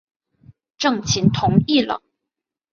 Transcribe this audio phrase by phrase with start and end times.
[0.79, 2.01] 郑覃同意了。